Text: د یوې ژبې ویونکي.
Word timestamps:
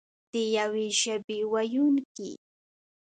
د 0.31 0.33
یوې 0.57 0.87
ژبې 1.01 1.39
ویونکي. 1.51 2.31